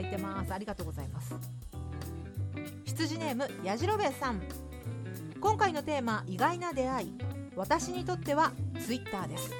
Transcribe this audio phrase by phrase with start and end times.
[0.00, 0.52] だいてます。
[0.54, 1.34] ありがとうございます。
[2.84, 4.40] 羊ネームやじろべえさん。
[5.40, 7.18] 今回のテーマ意外な出会い。
[7.56, 9.52] 私にとってはツイッターです。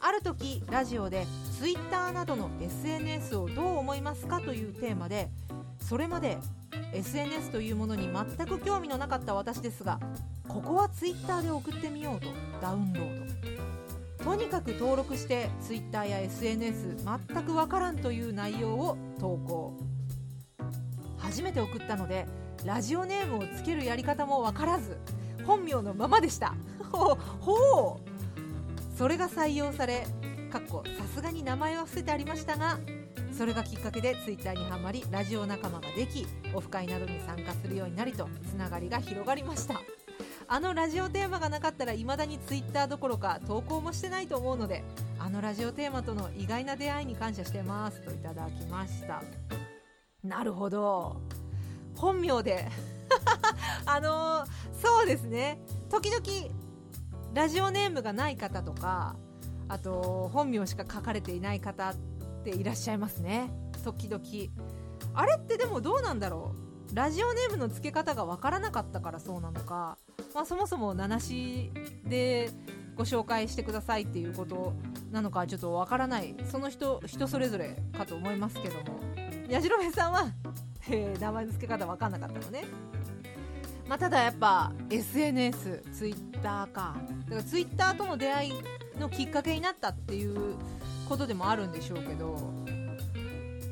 [0.00, 1.26] ある時ラジオで
[1.58, 4.40] ツイッターなどの SNS をどう思いますか？
[4.40, 5.28] というテーマで
[5.80, 6.38] それまで
[6.92, 9.98] SNS というものに全く興味のなかった私ですが
[10.48, 12.28] ここはツイッターで送ってみようと
[12.60, 13.23] ダウンロード。
[14.24, 16.96] とにかく登録してツイッターや SNS
[17.28, 19.74] 全くわからんという内容を投稿。
[21.18, 22.26] 初めて送ったので
[22.64, 24.96] ラジオネームをつけるやり方もわからず
[25.46, 26.54] 本名のままでした。
[26.90, 28.96] ほほう。
[28.96, 30.06] それが採用され
[30.50, 32.78] かっこさすがに名前は伏せてありましたが
[33.36, 39.80] それがきっかけでツイッターにはまりラジオ仲間ができオフ会などに参加するようになりとつながりが広がりました。
[40.54, 44.84] あのラジオテーマがなかったら未だにツイッターどころか投稿もしてないと思うので
[45.18, 49.20] あのラジオテーマとの意外な出会いに感謝してますといただきました。
[50.22, 51.20] なるほど。
[51.96, 52.68] 本名で。
[53.84, 54.46] あの、
[54.80, 55.58] そうですね。
[55.90, 56.54] 時々
[57.34, 59.16] ラジオネームがない方とか
[59.66, 61.94] あと本名しか書かれていない方っ
[62.44, 63.50] ていらっしゃいますね。
[63.82, 64.22] 時々。
[65.14, 66.54] あれってでもどうなんだろ
[66.92, 66.94] う。
[66.94, 69.98] ラジオネームの付け方がわからなかったからそうなのか、
[70.34, 71.70] まあ、そもそも名なし
[72.04, 72.50] で
[72.96, 74.74] ご紹介してくださいっていうこと
[75.12, 76.34] なのかちょっとわからない。
[76.50, 79.00] その人人それぞれかと思いますけども。
[79.48, 80.26] やじろべさんは、
[80.90, 82.64] えー、名前の付け方分かんなかったのね。
[83.88, 86.96] まあ、ただやっぱ SNS、ツイッターか。
[87.26, 88.52] だからツイッターとの出会い
[88.98, 90.56] のきっかけになったっていう
[91.08, 92.36] ことでもあるんでしょうけど。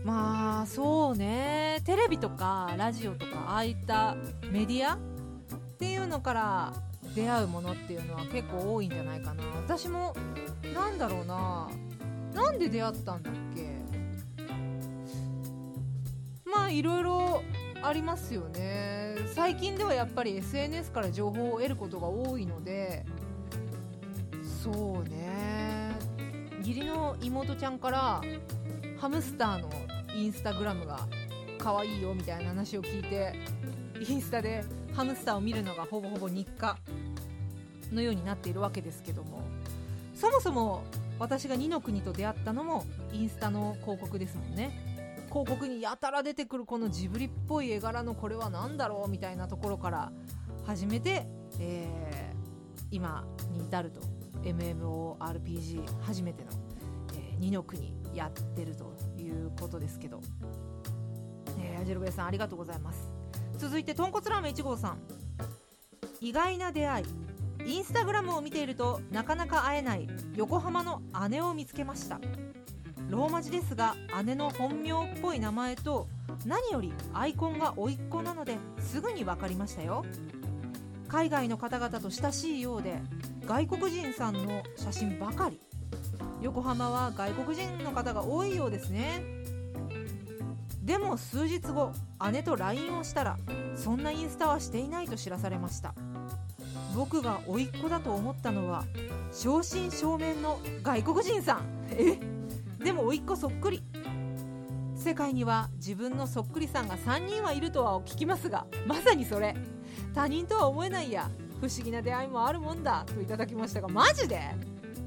[0.05, 1.81] まあそうね。
[1.84, 4.17] テレビとかラジオとかああいった
[4.51, 5.12] メディア
[5.82, 6.72] っていうのから
[7.16, 9.43] 出会うものっていうのは結構多いんじゃないかな。
[9.66, 10.15] 私も
[10.72, 11.69] なんだろうな。
[12.32, 13.66] なんで出会ったんだっけ？
[16.48, 17.42] まあいろいろ
[17.82, 19.16] ありますよね。
[19.34, 23.04] 最近ではやっぱり SNS から情報を得ることが多いので。
[24.62, 25.97] そうね。
[26.60, 28.22] 義理の妹ちゃんから
[28.98, 29.69] ハムスターの
[30.15, 31.09] インスタグラムが
[31.59, 33.34] 可愛いよみたいな話を聞いて
[34.09, 36.76] インスタでハムスターを見るのがほぼほぼ日課
[37.92, 39.42] のようになっているわけですけども
[40.14, 40.84] そもそも
[41.19, 44.92] 私が二の国と出会ったのもインスタの広告ですもんね。
[45.28, 50.12] 広告にやたら出てくるこのジブリっぽい絵柄のこれは何だろうみたいなところから
[50.66, 51.26] 始めて、
[51.59, 54.03] えー、今に至ると
[54.42, 56.50] MMORPG 初めての、
[57.14, 60.20] えー、二の国やってるということですけど、
[61.59, 63.22] えー、アジェルベさんありがとうございます。
[63.62, 64.99] 続いて豚骨ラーメン1号さん。
[66.21, 67.06] 意外な出会い。
[67.65, 70.09] インスタグラムを見ているとなかなか会えない。
[70.34, 71.00] 横浜の
[71.31, 72.19] 姉を見つけました。
[73.09, 76.09] ローマ字ですが姉の本名っぽい名前と
[76.45, 80.05] 何よりアイコンが甥っ子なのですぐに分かりましたよ。
[81.06, 83.01] 海外の方々と親しいようで
[83.47, 85.61] 外国人さんの写真ばかり。
[86.41, 89.22] 横浜は外国人の方が多いようですね。
[90.92, 91.94] でも数日後
[92.32, 93.38] 姉と LINE をしたら
[93.76, 95.94] そんなインスタはしていないと知らされました。
[96.94, 98.84] 僕が甥っ子だと思ったのは
[99.30, 101.62] 正真正銘の外国人さん。
[101.92, 102.19] え？
[102.84, 103.82] でも甥っ子そっくり。
[104.94, 109.56] 世界には自分のそっくりさんが3人はいるとは聞きますがまさにそれ。
[110.14, 111.30] 他人とは思えないや
[111.62, 114.42] 不思議な出会いもあるもんだといただきましたがマジで？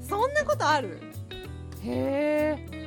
[0.00, 1.00] そんなことある？
[1.84, 2.85] へえ。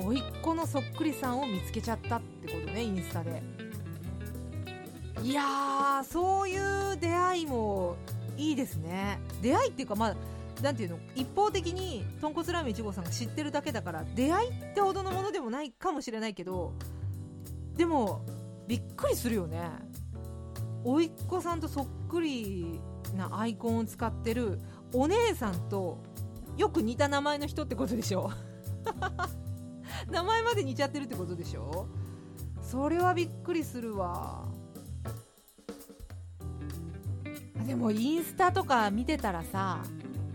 [0.00, 3.42] 甥っ子のそっくりさんを見つけちゃったってことねインスタで。
[5.22, 6.56] いやーそうい
[6.94, 7.96] う出会いも
[8.36, 9.18] いいですね。
[9.42, 10.16] 出会いっていうかまあ
[10.62, 16.72] なんていうの一方的に豚骨ラーメン1号さんが知ってるだけだから出会いってほどのものでもないかもしれないけど
[17.76, 18.24] でも
[18.66, 19.70] びっくりするよね。
[20.84, 22.80] 甥っ子さんとそっくり
[23.14, 24.58] なアイコンを使ってる
[24.94, 25.98] お姉さんと
[26.56, 28.30] よく似た名前の人ってことでしょ。
[30.10, 31.86] 名前まで似ちゃってるってことでしょ？
[32.62, 34.44] それはびっくりするわ。
[37.66, 39.82] でもインスタとか見てたらさ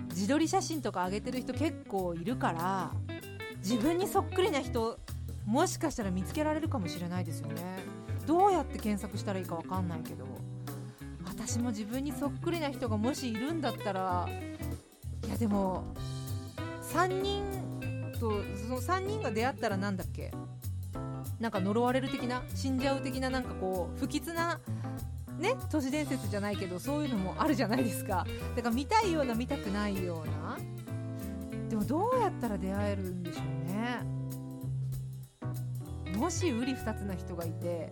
[0.10, 2.92] 自撮り写真とか上げてる人結構いるから
[3.57, 4.98] 自分にそっくりな人
[5.45, 7.83] もしかしたら見つけられるかもしれないですよね。
[8.25, 10.25] どうやって検索したらいいか分かんないけど。
[11.28, 14.28] 私も自分にそっくりな人がもしいるんだったら
[15.28, 15.83] いやでも
[16.94, 17.44] 3人
[18.15, 20.31] とその3人が出会ったらなんだっけ？
[21.39, 22.44] なんか呪われる的な？
[22.53, 24.59] 死んじゃう的ななんかこう不吉な
[25.38, 25.56] ね？
[25.69, 28.25] 都市伝説じゃないけどそういうのもあるじゃないですか。
[28.56, 30.57] だから見たいような見たくないような。
[31.69, 34.00] でもどうやったら出会えるんでしょうね。
[36.15, 37.91] もし瓜二つな人がいて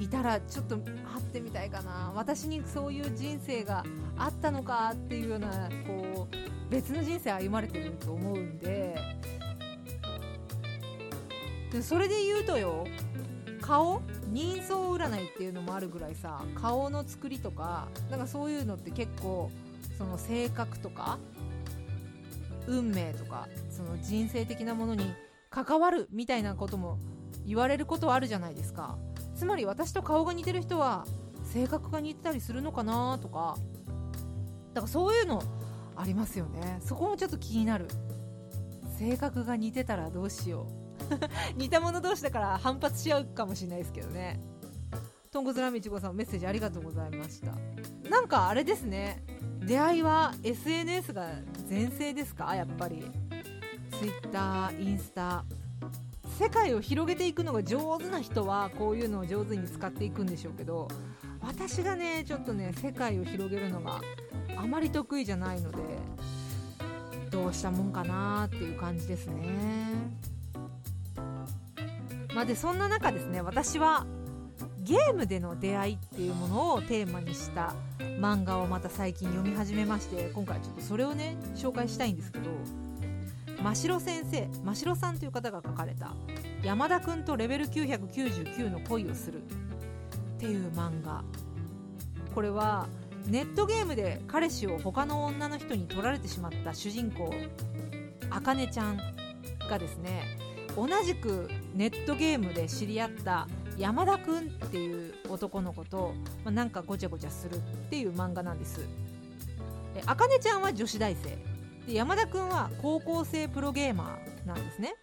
[0.00, 0.84] いたらちょっと会
[1.20, 2.12] ってみたいかな。
[2.14, 3.84] 私にそういう人生が
[4.16, 6.36] あったのかっていうようなこう
[6.70, 8.96] 別の人生歩まれてると思うんで。
[11.72, 12.84] でそれで言うとよ
[13.60, 19.52] 顔人相占いっていうのもあるぐらいさ顔の作りとかなんかそういうのって結構
[19.96, 21.18] その性格とか
[22.66, 25.14] 運命とかその人生的なものに
[25.48, 26.98] 関わるみたいなことも
[27.46, 28.98] 言われることはあるじゃないですか。
[29.34, 31.06] つまり私と顔が似てる人は
[31.44, 33.56] 性格が似てたりするのかなとか。
[34.74, 35.42] だからそういうの
[36.00, 36.78] ありますよね。
[36.80, 37.86] そこもちょっと気になる。
[38.98, 41.56] 性格が似てたらどうしよう。
[41.56, 44.40] 似た者同士だから反発しちゃうかもしれないですけどね。
[45.30, 47.52] とんこつラーメンいちごさんメッセージありがとうございました。
[48.08, 49.24] なんかあれですね。
[49.60, 51.28] 出会いは SNS が
[51.68, 52.54] 全盛ですか？
[52.54, 53.04] やっぱり。
[53.98, 55.44] Twitter インスタ。
[56.38, 60.88] 世界を広げていくのが上手な人はこういうのを上手に使っていくんでしょうけど
[61.42, 64.00] 私がねちょっとね世界を広げるのが
[64.60, 65.78] あまり得意じゃないので
[67.30, 69.40] どうしたもんかなっていう感じですね。
[72.34, 74.06] まあでそんな中ですね私は
[74.82, 82.50] ゲームでの出会いっていうものをテーマにした漫画をまた最近読み始めまして今回ちょっとそれをね紹介したいんですけど
[83.62, 86.14] 真城先生真城さんという方が書かれた
[86.62, 89.46] 「山田くんとレベル999の恋をする」っ
[90.38, 91.24] ていう漫画。
[92.34, 92.86] これは
[93.26, 97.32] ネットゲームで彼氏を他の女の人に取られてしまった主人公
[98.30, 99.00] あかねちゃん
[99.68, 100.22] がですね
[100.76, 106.14] 同じくネットゲームで知り合った山田くんっていう男の子と、
[106.44, 107.58] まあ、なんかごちゃごちゃするっ
[107.90, 108.86] ていう漫画なんです。
[110.06, 111.38] あかねちゃんは女子大生。
[111.86, 114.94] で山田くんは高校生プロゲーマーなんですね。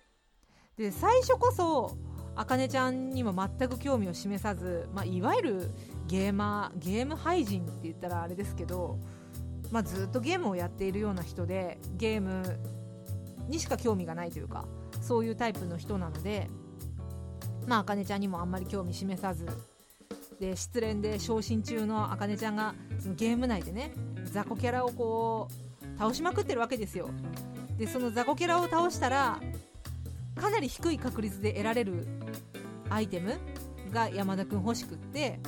[0.78, 1.98] で最初こそ
[2.36, 5.72] あかねちゃんにも全く興味を示さず、まあ、いわゆる
[6.08, 8.98] ゲーマーゲーム廃人って言ったらあれですけど、
[9.72, 12.60] まあ、ずっとゲームをやっているような人でゲーム
[13.48, 14.66] にしか興味がないというか
[15.02, 16.50] そういうタイプの人なので
[17.66, 19.46] まあ茜ちゃんにもあんまり興味示さず
[20.40, 23.92] で失恋で昇進中の茜ちゃんがそのゲーム内でね
[24.26, 27.10] 雑魚キャラをこう倒しまくってるわけですよ。
[27.78, 29.40] でその雑魚キャラを倒したら
[30.36, 32.08] かなり低い確率で得られる
[32.90, 33.38] アイテム
[33.92, 35.40] が山田くん欲しくって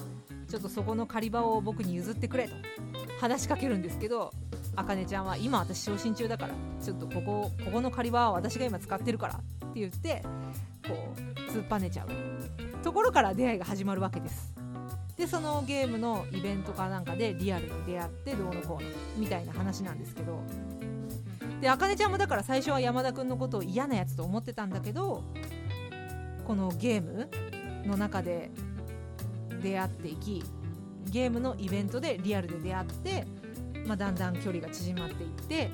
[0.50, 2.56] ちょっとそこの借り場を僕に譲ってくれと。
[3.20, 4.32] 話しかけるんですけど
[4.78, 10.24] あかねちゃんは今私昇進中だからちょっとここここの借り場は私が今使ってるからって言って
[10.88, 12.10] こう突っぱねちゃう。
[12.82, 14.54] ところから出会いが始まるわけです。
[15.18, 20.42] でそのゲームのイベントかなんかでリアルに出会ってどうのこうのみたいな話なんですけど。
[21.60, 25.26] であかねちゃんもだから最初は山田君のことを嫌なやつと思ってたんだけど
[26.48, 27.30] このゲーム
[27.86, 28.50] の中で
[29.60, 30.44] 出会っていき
[31.10, 33.28] ゲームのイベントでリアルで出会って、
[33.86, 35.72] まあ、だんだん距離が縮まっていって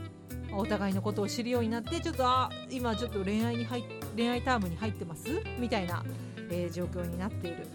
[0.53, 3.83] お互いのことを知るようになってちょっとあ今ちょっと恋愛に入
[4.15, 5.27] 恋愛タームに入ってます？
[5.59, 6.05] みたいな、
[6.49, 7.67] えー、状況になっている。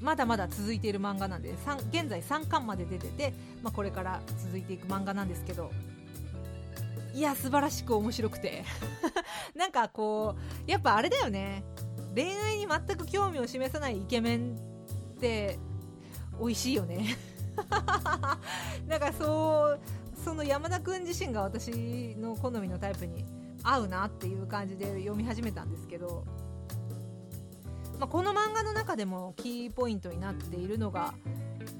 [0.00, 1.52] まだまだ続いている漫画なんで
[1.90, 3.32] 現在3巻まで出てて、
[3.62, 5.72] まあ、これから続いていく漫画なんですけど
[7.14, 8.64] いや素晴らしく面白くて。
[9.56, 11.64] なんかこうやっぱあれだよね。
[12.14, 14.56] 恋愛に全く興味を示さないイケメン
[15.18, 15.58] って
[16.38, 17.16] 美味しいよね。
[18.86, 19.80] なんかそう
[20.24, 23.24] その山田君自身が私の好みのタイプに
[23.64, 26.24] 合うなっていう感じで読み始めたんですけど、
[27.98, 31.14] まあ、この漫画の中でもキーポイントになっているのが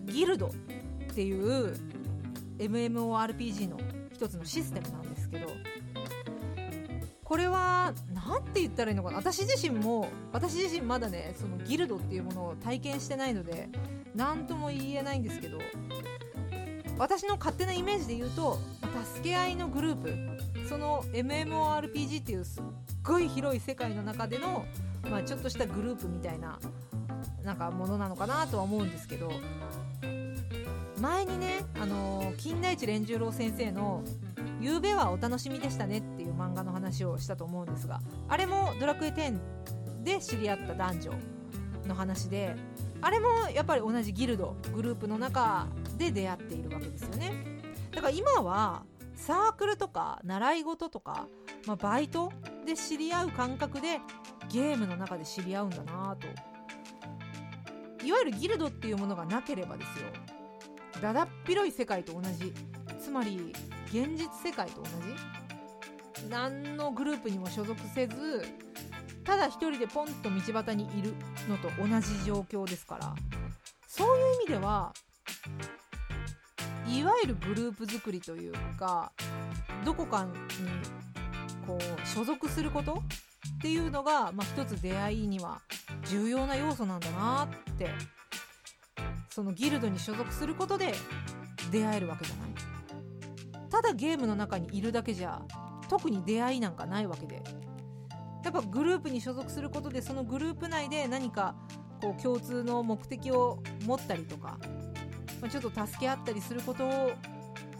[0.07, 0.51] ギルドっ
[1.15, 1.75] ていう
[2.59, 3.79] MMORPG の
[4.13, 5.47] 一つのシステムなんですけど
[7.23, 7.93] これは
[8.29, 9.17] 何て言ったらいいのかな？
[9.17, 13.69] 私自身も私自身まだねそのギルドっていうものを体験してないので
[14.15, 15.59] 何とも言えないんですけど
[16.99, 18.59] 私の勝手なイメージで言うと
[19.15, 22.63] 助け合いのグループその MMORPG っていうすっ
[23.03, 24.67] ごい広い世界の中での、
[25.11, 26.59] まあ、ちょっとしたグループみたいな
[27.45, 29.33] なんかものなのかなとは思うんですけど
[31.01, 34.03] 前にね、あのー、金田一連十郎先生の
[34.61, 39.39] 「ゆうべはお楽しみでしたね」っ漫画の話をしたと思うんですがあれも「ドラクエ10」
[40.05, 41.13] で知り合った男女
[41.87, 42.57] の話で
[43.01, 45.67] あれもやっぱり同じギルドグループの中
[45.97, 47.33] で出会っているわけですよね。
[47.93, 51.27] だから今はサークルとか習い事とか、
[51.67, 52.33] まあ、バイト
[52.65, 54.01] で知り合う感覚で
[54.51, 56.27] ゲームの中で知り合うんだなと。
[58.05, 60.07] いわゆるギルドっていうものがなければですよ。
[61.03, 62.53] だだっ広い世界と同じ。
[63.01, 63.53] つまり
[63.87, 65.48] 現実世界と同じ。
[66.29, 68.45] 何のグループにも所属せず
[69.25, 71.15] ただ一人でポンと道端にいる
[71.49, 73.15] のと同じ状況ですから。
[73.99, 74.93] そういう意味では
[76.87, 79.11] いわゆるグループ作りというか
[79.85, 80.31] どこかに
[81.67, 83.03] こう所属すること
[83.57, 85.61] っていうのが、まあ、一つ出会いには
[86.05, 87.91] 重要な要素なんだなって
[89.31, 90.95] そのギルドに所属することで
[91.73, 92.49] 出会えるわけじゃない。
[93.69, 95.43] ただゲームの中にいるだけじゃ
[95.89, 97.43] 特に出会いなんかないわけで。
[98.45, 101.55] やっぱグループに所属することでそのグループ内で何か
[102.01, 104.59] こう共通の目的を持ったりとか、
[105.43, 107.13] まあ、ちょっと助け合ったりすることを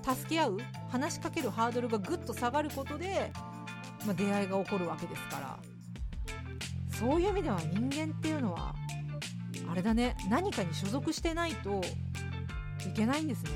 [0.03, 0.59] 助け合う
[0.91, 3.33] 話しかけるハードルがぐっと下がることで、
[4.05, 5.59] まあ、出会いが起こるわけですから。
[6.99, 8.75] そういう意味では人間っていうのは
[9.71, 11.81] あれだね何かに所属してないと
[12.85, 13.51] いけないんですね。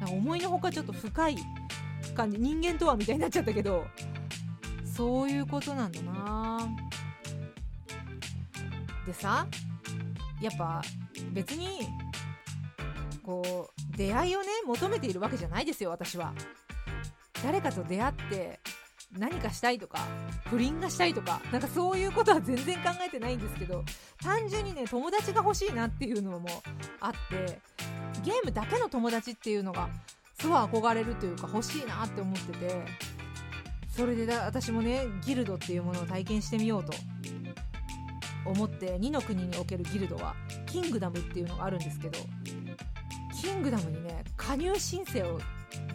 [0.00, 1.36] なんか思いのほかちょっと深い
[2.14, 3.86] 感じ人間とはみたいになっちゃったけど。
[4.94, 6.68] そういうことなんだな。
[9.04, 9.46] でさ
[10.40, 10.82] やっぱ
[11.32, 11.80] 別に
[13.24, 16.32] こう出会いをね求めているわけじゃないですよ私は。
[17.42, 18.60] 誰かと出会って
[19.18, 19.98] 何かしたいとか
[20.46, 23.84] 不倫がしたいとかなんかそういうことは全然考えてないんですけど
[24.22, 26.48] 単純にね友達が欲しいなっていうのも
[27.00, 27.60] あって
[28.22, 29.88] ゲームだけの友達っていうのが
[30.38, 32.84] すごい憧れるというか欲しいなって思ってて
[33.88, 36.92] それで私もねギルドっていうものを体験してみようと
[38.44, 40.34] 思って2の国におけるギルドは
[40.66, 42.18] キングダムっていうのがあるんですけど
[43.40, 45.38] キングダムにね加入申請を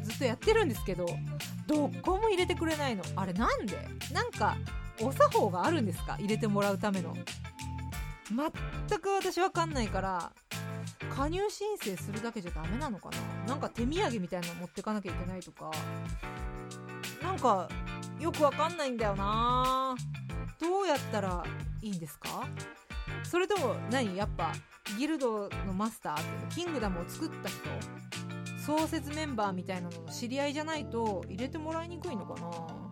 [0.03, 1.05] ずっとやってるんですけど
[1.67, 3.03] どこも入れてくれないの。
[3.15, 3.77] あれなんで？
[4.11, 4.57] なんか
[5.01, 6.15] お作法があるんですか？
[6.17, 7.15] 入れてもらうための。
[8.29, 10.31] 全く私わかんないから
[11.19, 13.09] 加入申請するだけじゃダメなのか
[13.45, 13.49] な？
[13.49, 15.69] なんか手土産みたいなの持ってかなきゃいけないとか。
[17.21, 17.67] なんか
[18.21, 19.97] よくわかんないんだよな。
[20.61, 21.43] どうやったら
[21.81, 22.47] いいんですか？
[23.23, 24.15] それとも何？
[24.15, 24.53] やっぱ
[24.97, 26.47] ギルドのマスターっていうの？
[26.51, 27.57] キングダムを作った人？
[28.65, 32.88] 創設メンバーみたいなのの知り合いじゃないと入れてもらいにくいのかな？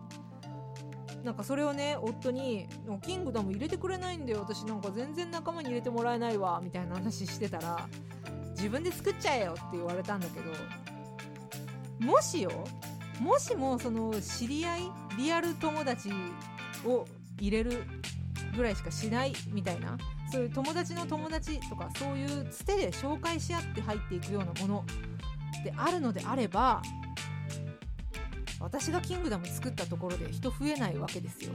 [1.24, 2.68] なんかそれをね夫に
[3.02, 4.40] 「キングダム入れてくれないんだよ。
[4.40, 7.88] 私なんか全然仲間に入れてもらえないわ」みたいな話してたら
[8.56, 10.52] 「自分で作っちゃえよ」って言われたんだけど
[12.06, 12.50] もしよ
[13.20, 14.82] もしもその知り合い
[15.18, 16.10] リアル友達
[16.86, 17.04] を
[17.40, 17.82] 入れる
[18.56, 19.98] ぐらいしかしないみたいな
[20.30, 24.84] そういう友達の友達とかそういうつてで紹介し合って入っていくようなもの
[25.64, 26.82] であるのであれば
[28.60, 31.52] 私がキングダム作ったところで人増えないわけですよ。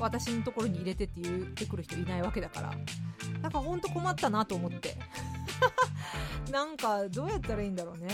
[0.00, 2.72] 私のところに入れてって言ってくる人いないわけだから。
[3.42, 4.96] だかほんと困ったなと思って。
[6.50, 8.08] なんかどうやったらいいんだろうね。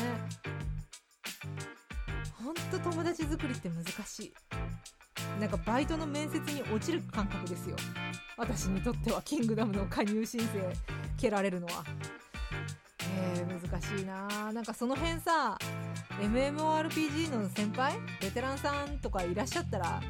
[2.42, 4.34] ほんと友達作りって難しい。
[5.40, 7.76] なんかバイトの面接に落ちる感覚ですよ。
[8.36, 10.60] 私にとってはキングダムの加入申請
[11.16, 11.84] 蹴られるのは。
[13.22, 15.56] えー、難しいななんかその辺さ
[16.20, 17.98] MMORPG の先輩？
[18.20, 20.00] ベテランさんとかいらっしゃったら、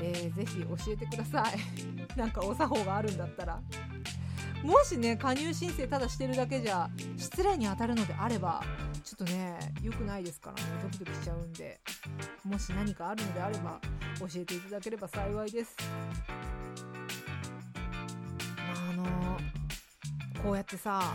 [0.00, 1.58] えー、ぜひ教えてください。
[2.18, 3.60] なんかお作法があるんだったら。
[4.62, 8.64] もしね加入申請ただしてるだけじゃ失礼に当たるのであれば
[9.04, 10.62] ちょっとね良くないですからね。
[10.82, 11.80] ドキドキしちゃうんで。
[12.44, 13.78] もし何かあるのであれば
[14.18, 15.76] 教えていただければ幸いです。
[18.90, 19.04] あの
[20.42, 21.14] こうやってさ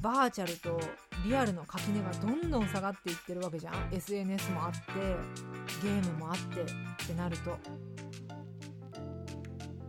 [0.00, 0.80] バーチャルと
[1.24, 3.88] リアルの垣根がどんどん下がっていってるわけじゃん。
[3.92, 4.78] SNS もあって
[5.82, 7.58] ゲームもあってってなると。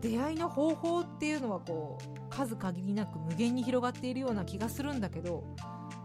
[0.02, 5.44] 出会いの方法っていうのはこう数限りなく無限に広がっているような気がするんだけど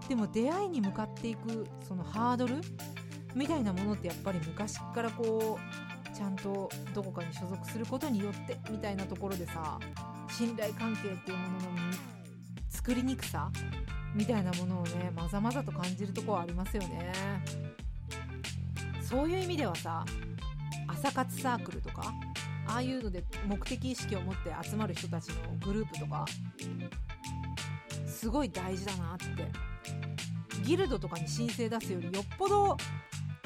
[0.06, 2.56] でも出会いに向かっていくそのハードル
[3.34, 9.78] みたいなものってやっぱり昔からこうちゃんとどこかに所属することによってみたいなところでさ
[10.28, 11.92] 信頼関係っていうものの
[12.68, 13.50] 作りにくさ
[14.16, 17.12] みたいなものをねまざまざと感じるとこはありますよね。
[19.02, 20.04] そういう意味ではさ
[20.88, 22.12] 朝活サークルとか
[22.66, 26.25] ああいうので目的意識を持って集まる人たちのグループとか
[28.06, 29.26] すごい大事だなって。
[30.64, 32.76] ギルドとかに申請出すよりよっぽど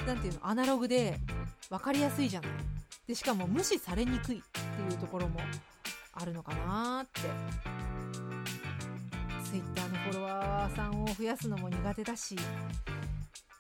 [0.07, 1.19] 何ていうのアナログで
[1.69, 2.51] 分かりやすいじゃない。
[3.07, 5.41] でしかも無視されにくいっていうところも
[6.15, 7.80] あるのかなって。
[9.51, 12.37] Twitter のフォロワーさんを増やすのも苦手だし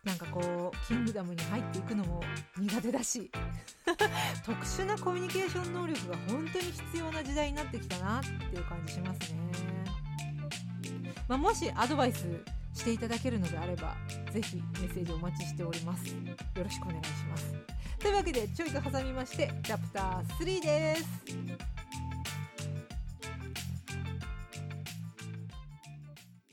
[0.04, 2.22] なんかこうキングダムに入っていくのも
[2.56, 3.28] 苦手だし
[4.46, 9.38] 特殊なコミュニケーション能力が本当に必要な時代になってきたなっていう感じしますね、
[11.26, 12.24] まあ、もしアドバイス
[12.72, 13.96] していただけるのであれば
[14.32, 16.06] ぜひメッセージお待ちしております。
[16.08, 16.14] よ
[16.62, 17.52] ろしくお願いします。
[17.98, 21.79] というわけでちょいと挟みましてチャプター3です。